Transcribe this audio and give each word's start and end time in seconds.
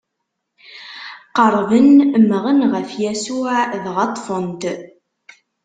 Qerrben, 1.35 1.89
mmɣen 2.21 2.59
ɣef 2.73 2.89
Yasuɛ 3.01 3.57
dɣa 3.83 4.05
ṭṭfen-t. 4.11 4.63